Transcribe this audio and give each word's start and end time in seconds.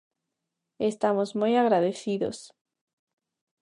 Estamos 0.91 1.29
moi 1.39 1.53
agradecidos. 1.63 2.37